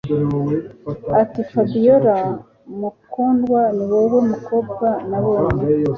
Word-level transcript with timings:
atiFabiora 1.21 2.17
mukundwa 2.79 3.59
niwowe 3.75 4.19
mukobwa 4.31 4.87
nabonye 5.09 5.61